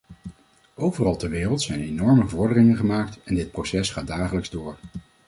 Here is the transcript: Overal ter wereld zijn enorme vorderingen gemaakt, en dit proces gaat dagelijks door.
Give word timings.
Overal 0.75 1.15
ter 1.15 1.29
wereld 1.29 1.61
zijn 1.61 1.79
enorme 1.81 2.27
vorderingen 2.27 2.75
gemaakt, 2.77 3.23
en 3.23 3.35
dit 3.35 3.51
proces 3.51 3.89
gaat 3.89 4.07
dagelijks 4.07 4.49
door. 4.49 4.77